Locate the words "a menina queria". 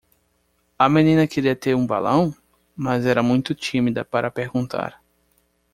0.79-1.55